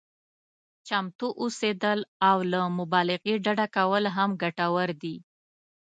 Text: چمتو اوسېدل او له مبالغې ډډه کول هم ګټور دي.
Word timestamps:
چمتو 0.87 1.27
اوسېدل 1.41 1.99
او 2.29 2.37
له 2.51 2.61
مبالغې 2.79 3.35
ډډه 3.45 3.67
کول 3.77 4.03
هم 4.15 4.29
ګټور 4.41 4.89
دي. 5.01 5.15